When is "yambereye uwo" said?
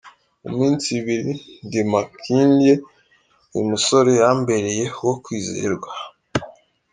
4.21-5.13